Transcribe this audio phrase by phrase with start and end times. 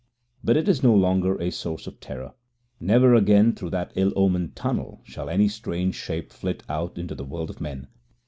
[0.43, 2.33] But it is no longer a source of terror.
[2.79, 7.23] Never again through that ill omened tunnel shall any strange shape flit out into the
[7.23, 7.85] world of men.